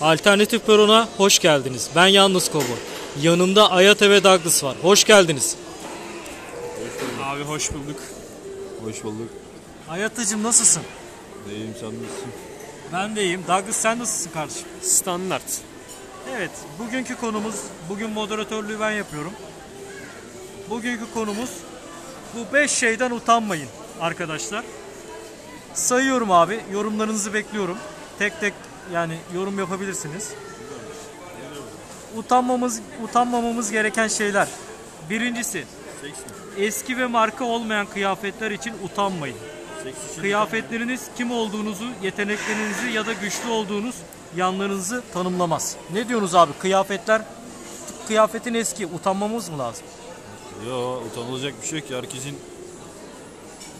[0.00, 1.90] Alternatif Peron'a hoş geldiniz.
[1.96, 2.76] Ben Yalnız Kovboy.
[3.22, 4.76] Yanımda Ayate ve Douglas var.
[4.82, 5.56] Hoş geldiniz.
[7.24, 8.00] Abi hoş bulduk.
[8.84, 9.28] Hoş bulduk.
[9.88, 10.82] Ayatacığım nasılsın?
[11.50, 12.32] İyiyim sen nasılsın?
[12.92, 13.44] Ben de iyiyim.
[13.48, 14.62] Douglas sen nasılsın kardeşim?
[14.82, 15.60] Standart.
[16.36, 17.54] Evet, bugünkü konumuz,
[17.88, 19.32] bugün moderatörlüğü ben yapıyorum.
[20.70, 21.50] Bugünkü konumuz
[22.34, 23.68] bu 5 şeyden utanmayın
[24.00, 24.64] arkadaşlar.
[25.74, 27.78] Sayıyorum abi, yorumlarınızı bekliyorum.
[28.18, 28.52] Tek tek
[28.92, 30.32] yani yorum yapabilirsiniz.
[32.16, 34.48] Utanmamız, utanmamamız gereken şeyler.
[35.10, 35.64] Birincisi,
[36.58, 39.36] eski ve marka olmayan kıyafetler için utanmayın.
[40.20, 43.94] Kıyafetleriniz kim olduğunuzu, yeteneklerinizi ya da güçlü olduğunuz
[44.36, 45.76] yanlarınızı tanımlamaz.
[45.92, 46.52] Ne diyorsunuz abi?
[46.58, 47.22] Kıyafetler
[48.06, 48.86] kıyafetin eski.
[48.86, 49.84] Utanmamız mı lazım?
[50.68, 52.38] Yo utanılacak bir şey yok ki herkesin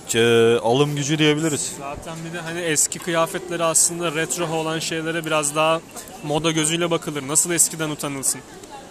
[0.08, 1.72] Ç- alım gücü diyebiliriz.
[1.78, 5.80] Zaten bir de hani eski kıyafetleri aslında retro olan şeylere biraz daha
[6.24, 7.28] moda gözüyle bakılır.
[7.28, 8.40] Nasıl eskiden utanılsın?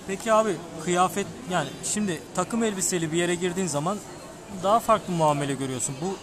[0.08, 0.55] Peki abi
[0.86, 3.97] kıyafet yani şimdi takım elbiseli bir yere girdiğin zaman
[4.64, 5.95] daha farklı muamele görüyorsun.
[6.02, 6.16] Bu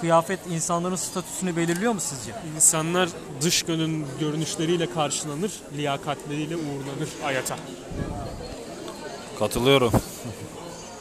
[0.00, 2.32] kıyafet insanların statüsünü belirliyor mu sizce?
[2.56, 3.08] İnsanlar
[3.42, 7.56] dış görün, görünüşleriyle karşılanır, liyakatleriyle uğurlanır hayata.
[9.38, 9.92] Katılıyorum.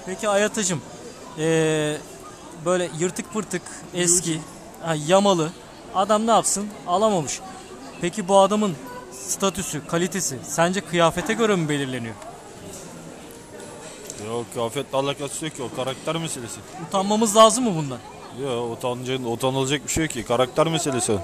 [0.05, 0.81] Peki Ayatacığım
[1.37, 1.97] eee,
[2.67, 3.61] böyle yırtık pırtık
[3.93, 4.41] eski
[5.07, 5.49] yamalı
[5.95, 7.39] adam ne yapsın alamamış.
[8.01, 8.75] Peki bu adamın
[9.11, 12.15] statüsü kalitesi sence kıyafete göre mi belirleniyor?
[14.27, 16.59] Yo kıyafetle alakası yok ki o karakter meselesi.
[16.87, 17.99] Utanmamız lazım mı bundan?
[18.43, 21.19] Yo utanacak, utanılacak bir şey yok ki karakter meselesi o.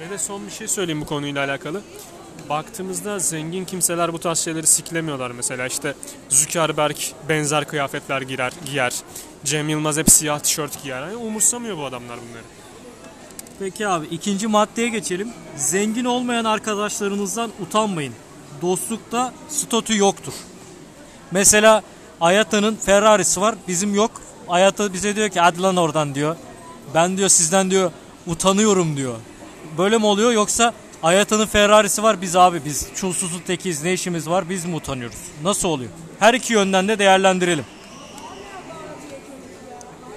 [0.00, 1.82] Ve de son bir şey söyleyeyim bu konuyla alakalı.
[2.48, 5.66] Baktığımızda zengin kimseler bu tarz şeyleri siklemiyorlar mesela.
[5.66, 5.94] işte
[6.28, 6.96] Zuckerberg
[7.28, 8.94] benzer kıyafetler giyer, giyer.
[9.44, 11.02] Cem Yılmaz hep siyah tişört giyer.
[11.02, 12.44] Yani umursamıyor bu adamlar bunları.
[13.58, 15.32] Peki abi ikinci maddeye geçelim.
[15.56, 18.14] Zengin olmayan arkadaşlarınızdan utanmayın.
[18.62, 20.32] Dostlukta statü yoktur.
[21.30, 21.82] Mesela
[22.20, 24.10] Ayata'nın Ferrari'si var bizim yok.
[24.48, 26.36] Ayata bize diyor ki hadi lan oradan diyor.
[26.94, 27.92] Ben diyor sizden diyor
[28.26, 29.14] utanıyorum diyor.
[29.78, 34.48] Böyle mi oluyor yoksa Ayata'nın Ferrari'si var biz abi biz çulsuzun tekiyiz ne işimiz var
[34.48, 35.18] biz mi utanıyoruz?
[35.42, 35.90] Nasıl oluyor?
[36.18, 37.64] Her iki yönden de değerlendirelim.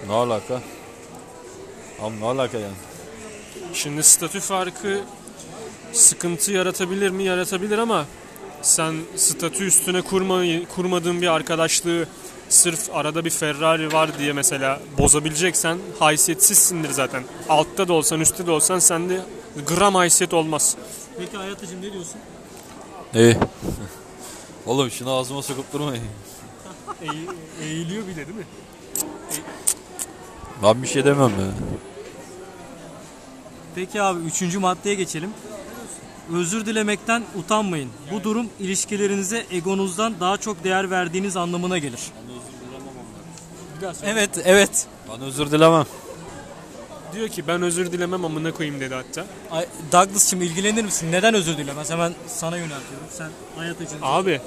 [0.07, 0.61] Ne alaka?
[2.01, 2.73] Abi ne alaka yani?
[3.73, 5.01] Şimdi statü farkı
[5.93, 7.23] sıkıntı yaratabilir mi?
[7.23, 8.05] Yaratabilir ama
[8.61, 12.07] sen statü üstüne kurmayı, kurmadığın bir arkadaşlığı
[12.49, 17.23] sırf arada bir Ferrari var diye mesela bozabileceksen haysiyetsizsindir zaten.
[17.49, 19.21] Altta da olsan üstte de olsan sende
[19.67, 20.75] gram haysiyet olmaz.
[21.17, 22.15] Peki Ayata'cığım ne diyorsun?
[23.15, 23.37] İyi.
[24.65, 26.03] Oğlum şunu ağzıma sokup durmayın.
[27.03, 28.45] Eğ- eğiliyor bile değil mi?
[30.63, 31.47] Ben bir şey demem ya.
[33.75, 35.29] Peki abi üçüncü maddeye geçelim.
[36.33, 37.89] Özür dilemekten utanmayın.
[38.11, 41.99] Bu durum ilişkilerinize egonuzdan daha çok değer verdiğiniz anlamına gelir.
[43.77, 44.11] Bir daha söyle.
[44.11, 44.87] Evet, evet.
[45.11, 45.85] Ben özür dilemem.
[47.13, 49.25] Diyor ki ben özür dilemem amına koyayım dedi hatta.
[49.51, 51.11] Ay, Douglas'cığım ilgilenir misin?
[51.11, 51.91] Neden özür dilemez?
[51.91, 53.07] Hemen sana yöneltiyorum.
[53.11, 53.97] Sen hayat için.
[54.01, 54.41] Abi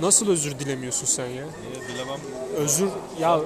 [0.00, 1.44] nasıl özür dilemiyorsun sen ya?
[1.94, 2.20] dilemem.
[2.56, 2.88] Özür
[3.20, 3.40] ya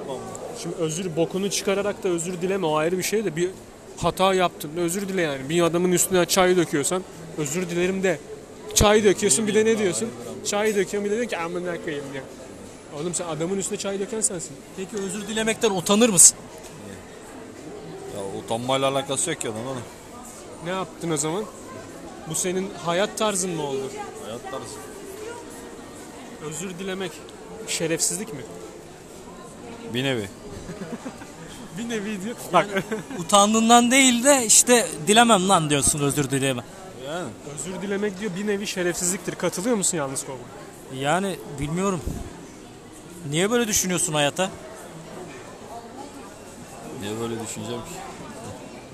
[0.61, 3.49] şimdi özür bokunu çıkararak da özür dileme o ayrı bir şey de bir
[3.97, 5.49] hata yaptın özür dile yani.
[5.49, 7.03] Bir adamın üstüne çay döküyorsan
[7.37, 8.19] özür dilerim de.
[8.75, 10.09] Çay döküyorsun bir de ne diyorsun?
[10.45, 12.23] Çay döküyorsun bir de diyorsun ki amına koyayım diyor.
[12.99, 14.51] Oğlum sen adamın üstüne çay döken sensin.
[14.77, 16.37] Peki özür dilemekten utanır mısın?
[18.51, 19.83] Ya utanmayla alakası yok ya lan oğlum.
[20.63, 21.43] Ne yaptın o zaman?
[22.29, 23.91] Bu senin hayat tarzın mı oldu?
[24.25, 24.75] Hayat tarzı.
[26.45, 27.11] Özür dilemek
[27.67, 28.41] şerefsizlik mi?
[29.93, 30.29] Bir nevi.
[31.77, 32.35] Bir nevi diyor.
[32.53, 32.67] Bak
[33.19, 36.63] Utandığından değil de işte dilemem lan diyorsun özür dileme.
[37.07, 37.29] Yani.
[37.55, 39.35] özür dilemek diyor bir nevi şerefsizliktir.
[39.35, 41.01] Katılıyor musun yalnız kovboy?
[41.01, 42.01] Yani bilmiyorum.
[43.29, 44.49] Niye böyle düşünüyorsun hayata?
[47.01, 48.10] Niye böyle düşüneceğim ki?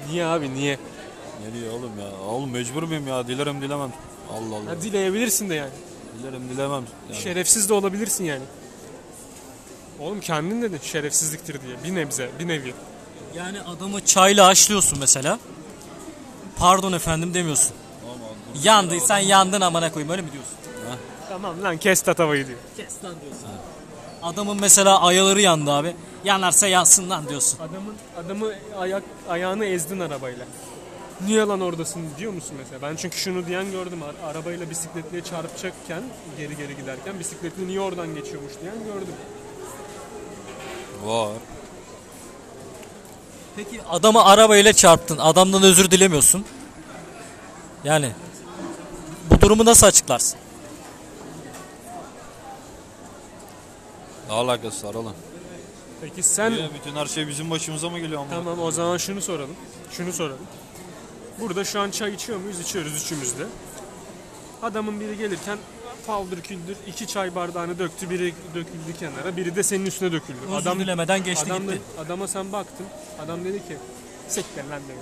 [0.09, 0.79] Niye abi niye?
[1.47, 2.27] Ne diyor oğlum ya?
[2.29, 3.27] Oğlum mecbur muyum ya?
[3.27, 3.91] Dilerim dilemem.
[4.33, 4.69] Allah Allah.
[4.71, 5.71] Ha, dileyebilirsin de yani.
[6.19, 6.83] Dilerim dilemem.
[7.09, 7.21] Yani.
[7.21, 8.43] Şerefsiz de olabilirsin yani.
[9.99, 11.75] Oğlum kendin dedin şerefsizliktir diye.
[11.83, 12.73] Bir nebze, bir nevi.
[13.35, 15.39] Yani adamı çayla haşlıyorsun mesela.
[16.57, 17.71] Pardon efendim demiyorsun.
[18.63, 20.53] Yandıysan yandın amına koyayım öyle mi diyorsun?
[21.29, 22.59] Tamam lan kes tatavayı diyor.
[22.77, 23.47] Kes lan diyorsun.
[24.27, 25.95] Adamın mesela ayaları yandı abi.
[26.23, 27.59] Yanarsa yansın lan diyorsun.
[27.59, 27.93] Adamın
[28.25, 30.45] adamı ayak ayağını ezdin arabayla.
[31.25, 32.81] Niye lan oradasın diyor musun mesela?
[32.81, 33.99] Ben çünkü şunu diyen gördüm.
[34.03, 36.03] Ar- arabayla bisikletliye çarpacakken
[36.37, 39.13] geri geri giderken bisikletli niye oradan geçiyormuş diyen gördüm.
[41.05, 41.31] Var.
[43.55, 45.17] Peki adamı arabayla çarptın.
[45.17, 46.45] Adamdan özür dilemiyorsun.
[47.83, 48.11] Yani
[49.31, 50.39] bu durumu nasıl açıklarsın?
[54.27, 55.13] Ne alakası var oğlum?
[56.01, 56.69] Peki sen Niye?
[56.79, 58.29] Bütün her şey bizim başımıza mı geliyor ama?
[58.29, 59.55] Tamam o zaman şunu soralım.
[59.91, 60.45] Şunu soralım.
[61.39, 62.59] Burada şu an çay içiyor muyuz?
[62.59, 63.43] İçiyoruz üçümüz de.
[64.63, 65.57] Adamın biri gelirken
[66.07, 68.09] paldır küldür iki çay bardağını döktü.
[68.09, 69.37] Biri döküldü kenara.
[69.37, 70.37] Biri de senin üstüne döküldü.
[70.57, 71.81] Özür dilemeden geçti adam gitti.
[71.97, 72.85] da- adama sen baktın.
[73.25, 73.77] Adam dedi ki
[74.27, 74.97] sektir lan dedi.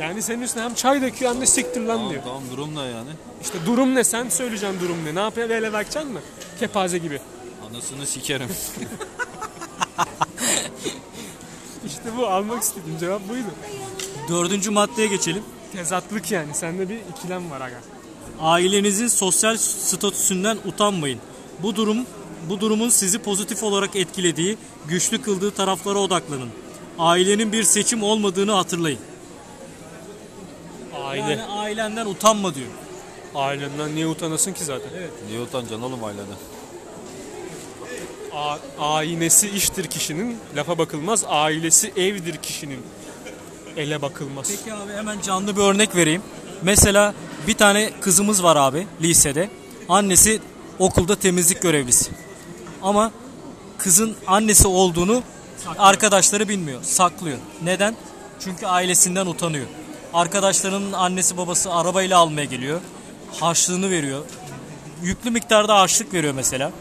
[0.00, 2.22] Yani senin üstüne hem çay döküyor hem de siktir lan Tamam, diyor.
[2.24, 3.10] tamam durum ne yani?
[3.42, 5.14] İşte durum ne sen söyleyeceksin durum ne.
[5.14, 6.20] Ne yapıyor böyle bakacaksın mı?
[6.60, 7.20] Kepaze gibi.
[7.70, 8.48] Anasını sikerim.
[11.86, 13.46] İşte bu almak istediğim cevap buydu.
[14.28, 15.42] Dördüncü maddeye geçelim.
[15.72, 16.54] Tezatlık yani.
[16.54, 17.80] Sende bir ikilem var aga.
[18.40, 21.18] Ailenizin sosyal statüsünden utanmayın.
[21.62, 22.06] Bu durum
[22.48, 24.56] bu durumun sizi pozitif olarak etkilediği,
[24.88, 26.48] güçlü kıldığı taraflara odaklanın.
[26.98, 28.98] Ailenin bir seçim olmadığını hatırlayın.
[31.24, 31.30] Aile.
[31.40, 32.66] Yani ailenden utanma diyor.
[33.34, 34.88] Ailenden niye utanasın ki zaten?
[35.28, 36.26] Niye utanacaksın oğlum aileden?
[38.34, 41.24] A- aynesi iştir kişinin, lafa bakılmaz.
[41.28, 42.80] Ailesi evdir kişinin,
[43.76, 44.48] ele bakılmaz.
[44.48, 46.22] Peki abi hemen canlı bir örnek vereyim.
[46.62, 47.14] Mesela
[47.46, 49.50] bir tane kızımız var abi lisede.
[49.88, 50.40] Annesi
[50.78, 52.10] okulda temizlik görevlisi.
[52.82, 53.12] Ama
[53.78, 55.22] kızın annesi olduğunu
[55.78, 57.38] arkadaşları bilmiyor, saklıyor.
[57.62, 57.96] Neden?
[58.44, 59.66] Çünkü ailesinden utanıyor.
[60.14, 62.80] Arkadaşlarının annesi babası arabayla almaya geliyor.
[63.40, 64.24] Harçlığını veriyor.
[65.02, 66.72] Yüklü miktarda harçlık veriyor mesela.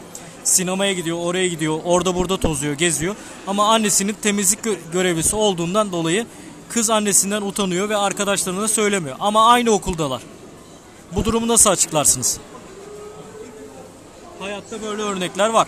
[0.43, 3.15] Sinemaya gidiyor, oraya gidiyor, orada burada tozuyor, geziyor.
[3.47, 6.25] Ama annesinin temizlik gö- görevlisi olduğundan dolayı
[6.69, 9.15] kız annesinden utanıyor ve arkadaşlarına söylemiyor.
[9.19, 10.21] Ama aynı okuldalar.
[11.15, 12.39] Bu durumu nasıl açıklarsınız?
[14.39, 15.67] Hayatta böyle örnekler var.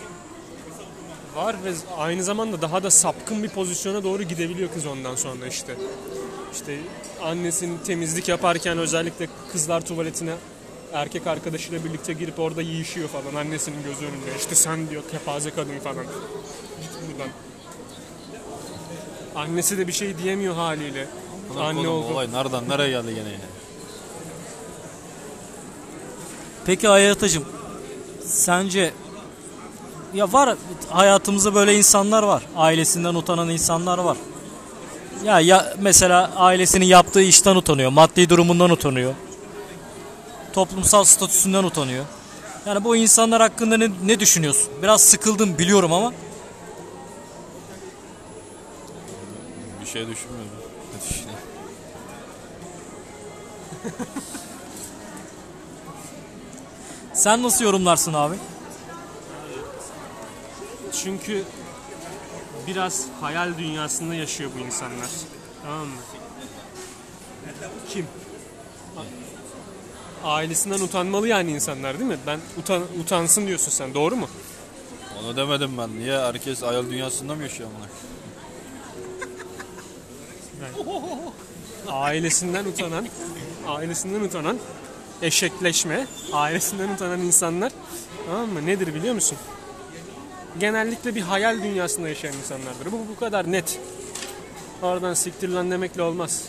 [1.36, 5.76] Var ve aynı zamanda daha da sapkın bir pozisyona doğru gidebiliyor kız ondan sonra işte.
[6.54, 6.78] İşte
[7.24, 10.36] annesinin temizlik yaparken özellikle kızlar tuvaletine
[10.94, 14.38] erkek arkadaşıyla birlikte girip orada yiyişiyor falan annesinin gözü önünde.
[14.40, 16.04] İşte sen diyor kepaze kadın falan.
[16.82, 17.30] Git buradan.
[19.36, 21.08] Annesi de bir şey diyemiyor haliyle.
[21.54, 22.14] Ulan Anne oğlum, oldu.
[22.14, 23.40] Olay nereden nereye geldi gene ya?
[26.66, 27.46] Peki Hayatacığım
[28.26, 28.94] sence
[30.14, 30.56] ya var
[30.90, 32.44] hayatımızda böyle insanlar var.
[32.56, 34.18] Ailesinden utanan insanlar var.
[35.24, 39.14] Ya ya mesela ailesinin yaptığı işten utanıyor, maddi durumundan utanıyor.
[40.54, 42.06] Toplumsal statüsünden utanıyor.
[42.66, 44.70] Yani bu insanlar hakkında ne, ne düşünüyorsun?
[44.84, 46.14] Biraz sıkıldım biliyorum ama
[49.82, 50.52] Bir şey düşünmüyorum.
[50.96, 51.32] Ne
[57.14, 58.36] sen nasıl yorumlarsın abi?
[61.04, 61.44] Çünkü
[62.70, 65.10] biraz hayal dünyasında yaşıyor bu insanlar.
[65.64, 65.94] Tamam mı?
[67.90, 68.06] Kim?
[70.24, 72.18] Ailesinden utanmalı yani insanlar değil mi?
[72.28, 73.94] Ben utan, utansın diyorsun sen.
[73.94, 74.30] Doğru mu?
[75.20, 76.00] Onu demedim ben.
[76.00, 77.88] Niye herkes hayal dünyasında mı yaşıyor amına?
[81.88, 83.08] Ailesinden utanan,
[83.68, 84.58] ailesinden utanan
[85.22, 87.72] eşekleşme, ailesinden utanan insanlar
[88.28, 88.66] tamam mı?
[88.66, 89.38] Nedir biliyor musun?
[90.60, 92.92] Genellikle bir hayal dünyasında yaşayan insanlardır.
[92.92, 93.80] Bu bu kadar net.
[94.82, 96.44] Oradan siktir lan demekle olmaz.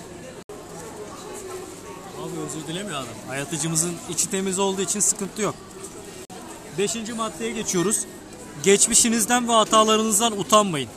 [2.19, 3.15] Abi özür dilemiyor adam.
[3.29, 5.55] Hayatıcımızın içi temiz olduğu için sıkıntı yok.
[6.79, 8.05] Beşinci maddeye geçiyoruz.
[8.63, 10.89] Geçmişinizden ve hatalarınızdan utanmayın.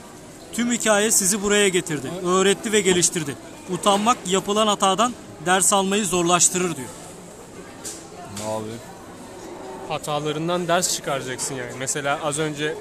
[0.54, 2.12] Tüm hikaye sizi buraya getirdi.
[2.26, 3.36] Öğretti ve geliştirdi.
[3.70, 5.14] Utanmak yapılan hatadan
[5.46, 6.90] ders almayı zorlaştırır diyor.
[8.40, 8.94] Ne abi?
[9.94, 11.72] hatalarından ders çıkaracaksın yani.
[11.80, 12.76] Mesela az önce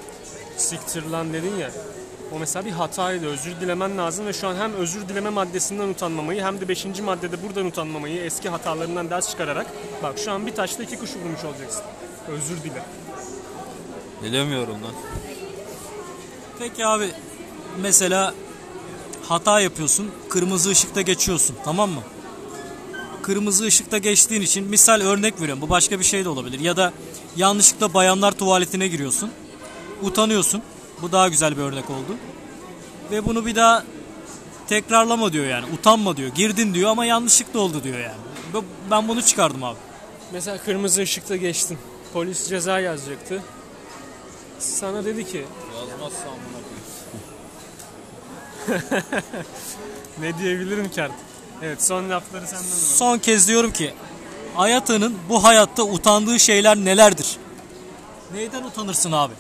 [0.57, 1.71] siktir lan dedin ya.
[2.33, 3.27] O mesela bir hataydı.
[3.27, 6.87] Özür dilemen lazım ve şu an hem özür dileme maddesinden utanmamayı hem de 5.
[7.01, 9.67] maddede buradan utanmamayı eski hatalarından ders çıkararak
[10.03, 11.83] bak şu an bir taşla iki kuş vurmuş olacaksın.
[12.29, 12.83] Özür dile.
[14.23, 14.95] Bilemiyorum lan.
[16.59, 17.11] Peki abi
[17.81, 18.35] mesela
[19.29, 20.11] hata yapıyorsun.
[20.29, 21.57] Kırmızı ışıkta geçiyorsun.
[21.65, 22.03] Tamam mı?
[23.23, 25.63] Kırmızı ışıkta geçtiğin için misal örnek veriyorum.
[25.63, 26.61] Bu başka bir şey de olabilir.
[26.61, 26.93] Ya da
[27.37, 29.31] yanlışlıkla bayanlar tuvaletine giriyorsun.
[30.03, 30.63] Utanıyorsun.
[31.03, 32.17] Bu daha güzel bir örnek oldu.
[33.11, 33.85] Ve bunu bir daha
[34.69, 35.67] tekrarlama diyor yani.
[35.75, 36.29] Utanma diyor.
[36.35, 38.65] Girdin diyor ama yanlışlıkla oldu diyor yani.
[38.91, 39.79] Ben bunu çıkardım abi.
[40.33, 41.79] Mesela kırmızı ışıkta geçtin.
[42.13, 43.43] Polis ceza yazacaktı.
[44.59, 45.45] Sana dedi ki
[45.75, 46.63] Yazmazsa amına
[48.67, 49.05] koyayım.
[50.21, 51.19] ne diyebilirim ki artık?
[51.63, 52.79] Evet son lafları senden alalım.
[52.79, 53.95] Son kez diyorum ki
[54.57, 57.37] Ayata'nın bu hayatta utandığı şeyler nelerdir?
[58.35, 59.35] Neyden utanırsın abi?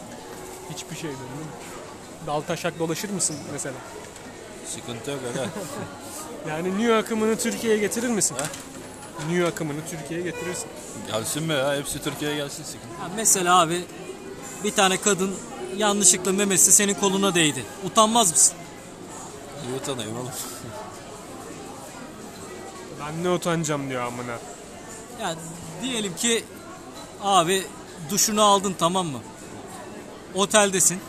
[0.74, 2.26] Hiçbir şeyden değil mi?
[2.26, 3.74] Dal taşak dolaşır mısın mesela?
[4.66, 5.48] Sıkıntı yok öyle.
[6.48, 8.36] Yani New akımını Türkiye'ye getirir misin?
[9.30, 10.66] New akımını Türkiye'ye getirirsin.
[11.06, 12.86] Gelsin be ya hepsi Türkiye'ye gelsin sıkıntı.
[13.02, 13.84] Ya mesela abi
[14.64, 15.34] bir tane kadın
[15.76, 17.64] yanlışlıkla memesi senin koluna değdi.
[17.86, 18.54] Utanmaz mısın?
[19.68, 20.30] İyi utanayım oğlum.
[23.00, 24.38] Ben ne utanacağım diyor amına.
[25.20, 25.38] Yani
[25.82, 26.44] diyelim ki
[27.22, 27.62] abi
[28.10, 29.18] duşunu aldın tamam mı?
[30.34, 31.00] Oteldesin.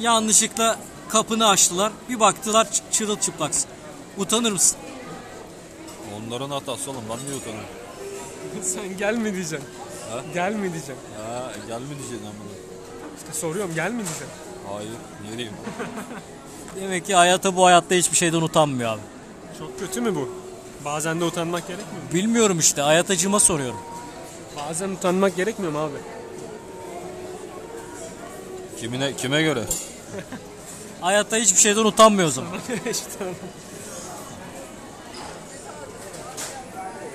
[0.00, 1.92] Yanlışlıkla kapını açtılar.
[2.08, 3.70] Bir baktılar ç- çırılçıplaksın.
[4.18, 4.78] Utanır mısın?
[6.16, 7.68] Onların hatası oğlum ben niye utanıyorum?
[8.62, 9.68] Sen gel mi diyeceksin?
[10.10, 10.20] Ha?
[10.34, 10.94] Gel mi diyeceksin?
[11.26, 12.52] Ha gel mi diyeceksin amına?
[13.18, 14.26] İşte soruyorum gel mi diyeceksin?
[14.74, 14.90] Hayır
[15.22, 15.56] niye diyeyim?
[16.80, 19.00] Demek ki hayata bu hayatta hiçbir şeyden utanmıyor abi.
[19.58, 20.28] Çok kötü mü bu?
[20.84, 22.14] Bazen de utanmak gerekmiyor mu?
[22.14, 23.80] Bilmiyorum işte hayatacıma soruyorum.
[24.56, 25.96] Bazen utanmak gerekmiyor mu abi?
[28.82, 29.64] Kimine, kime göre?
[31.00, 32.50] Hayatta hiçbir şeyden utanmıyor o zaman.
[32.90, 33.24] işte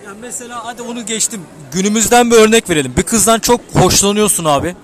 [0.05, 1.41] Yani mesela hadi onu geçtim.
[1.71, 2.93] Günümüzden bir örnek verelim.
[2.97, 4.75] Bir kızdan çok hoşlanıyorsun abi.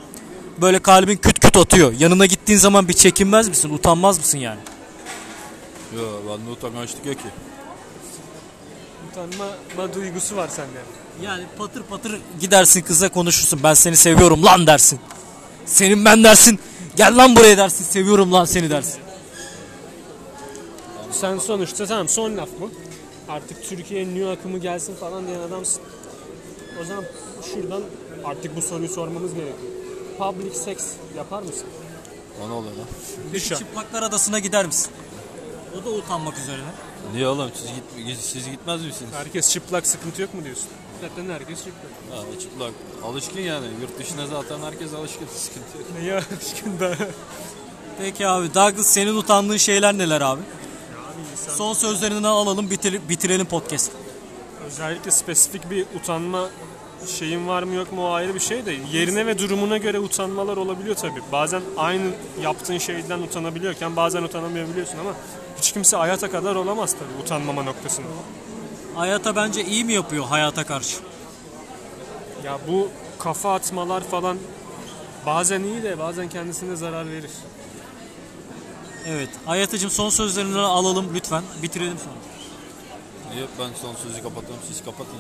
[0.61, 1.93] Böyle kalbin küt küt atıyor.
[1.99, 3.69] Yanına gittiğin zaman bir çekinmez misin?
[3.73, 4.59] Utanmaz mısın yani?
[5.95, 7.27] Yo bende utangaçlık yok ki.
[9.11, 10.79] utanma duygusu var sende.
[11.21, 13.59] Yani patır patır gidersin kıza konuşursun.
[13.63, 14.99] Ben seni seviyorum lan dersin.
[15.65, 16.59] Senin ben dersin.
[16.95, 17.83] Gel lan buraya dersin.
[17.83, 18.99] Seviyorum lan seni dersin.
[21.11, 22.71] Sen sonuçta tamam son laf bu.
[23.29, 25.81] Artık Türkiye'ye new akımı gelsin falan diyen adamsın.
[26.81, 27.03] O zaman
[27.53, 27.81] şuradan
[28.25, 29.57] artık bu soruyu sormamız gerekiyor.
[30.17, 30.77] Public sex
[31.17, 31.65] yapar mısın?
[32.43, 32.85] O ne oluyor lan?
[33.33, 33.55] Düşün.
[33.55, 34.91] Çıplaklar adasına gider misin?
[35.81, 36.61] O da utanmak üzere.
[37.13, 37.69] Niye oğlum siz,
[38.07, 39.11] git, siz gitmez misiniz?
[39.13, 40.67] Herkes çıplak sıkıntı yok mu diyorsun?
[41.09, 41.91] Zaten herkes çıplak.
[42.11, 42.71] Ha, çıplak.
[43.03, 43.65] Alışkın yani.
[43.81, 45.27] Yurt dışına zaten herkes alışkın.
[45.35, 45.87] Sıkıntı yok.
[45.99, 46.95] Neye aşkın da?
[47.99, 50.41] Peki abi Douglas senin utandığın şeyler neler abi?
[51.57, 53.91] Son sözlerini alalım bitir- bitirelim podcast.
[54.67, 56.49] Özellikle spesifik bir utanma
[57.19, 60.57] şeyin var mı yok mu o ayrı bir şey de yerine ve durumuna göre utanmalar
[60.57, 61.21] olabiliyor tabi.
[61.31, 62.11] Bazen aynı
[62.43, 65.11] yaptığın şeyden utanabiliyorken bazen utanamayabiliyorsun ama
[65.57, 68.07] hiç kimse hayata kadar olamaz tabi utanmama noktasında.
[68.95, 70.97] Hayata bence iyi mi yapıyor hayata karşı?
[72.43, 74.37] Ya bu kafa atmalar falan
[75.25, 77.31] bazen iyi de bazen kendisine zarar verir.
[79.07, 79.29] Evet.
[79.45, 81.43] Hayatacığım son sözlerini alalım lütfen.
[81.63, 82.15] Bitirelim sonra.
[83.33, 85.15] Niye ben son sözü kapatıyorum siz kapatın.